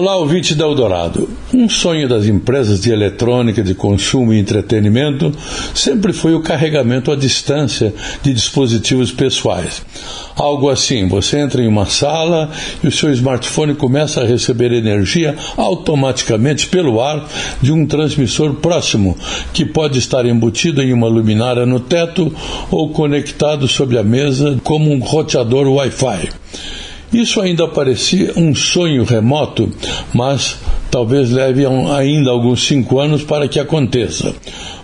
[0.00, 1.28] Olá, ouvinte da Eldorado.
[1.52, 5.32] Um sonho das empresas de eletrônica, de consumo e entretenimento
[5.74, 7.92] sempre foi o carregamento à distância
[8.22, 9.82] de dispositivos pessoais.
[10.36, 12.48] Algo assim, você entra em uma sala
[12.80, 17.28] e o seu smartphone começa a receber energia automaticamente pelo ar
[17.60, 19.18] de um transmissor próximo,
[19.52, 22.32] que pode estar embutido em uma luminária no teto
[22.70, 26.28] ou conectado sobre a mesa como um roteador Wi-Fi.
[27.12, 29.72] Isso ainda parecia um sonho remoto,
[30.12, 30.58] mas
[30.90, 34.34] talvez leve ainda alguns cinco anos para que aconteça.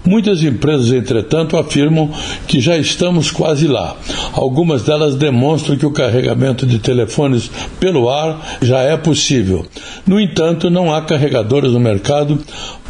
[0.05, 2.11] Muitas empresas, entretanto, afirmam
[2.47, 3.97] que já estamos quase lá.
[4.33, 9.65] Algumas delas demonstram que o carregamento de telefones pelo ar já é possível.
[10.07, 12.39] No entanto, não há carregadores no mercado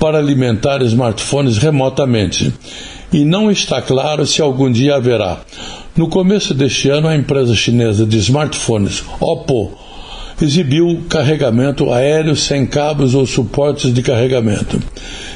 [0.00, 2.52] para alimentar smartphones remotamente.
[3.12, 5.40] E não está claro se algum dia haverá.
[5.96, 9.83] No começo deste ano, a empresa chinesa de smartphones Oppo
[10.40, 14.80] exibiu carregamento aéreo sem cabos ou suportes de carregamento.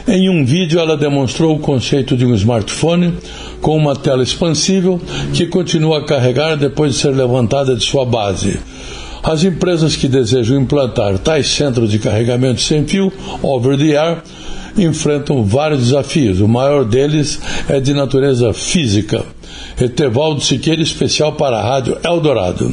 [0.06, 3.14] Em um vídeo, ela demonstrou o conceito de um smartphone
[3.60, 5.00] com uma tela expansível
[5.34, 8.58] que continua a carregar depois de ser levantada de sua base.
[9.22, 14.22] As empresas que desejam implantar tais centros de carregamento sem fio, over the air,
[14.76, 16.40] enfrentam vários desafios.
[16.40, 19.24] O maior deles é de natureza física.
[19.80, 22.72] Etevaldo Siqueira, especial para a Rádio Eldorado.